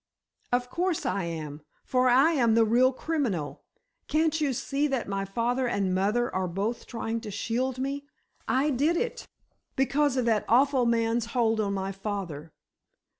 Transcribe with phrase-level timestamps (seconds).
[0.51, 1.61] "Of course I am!
[1.85, 3.61] For I am the real criminal!
[4.07, 8.07] Can't you see that my father and mother are both trying to shield me?
[8.47, 9.27] I did it,
[9.75, 12.51] because of that awful man's hold on my father!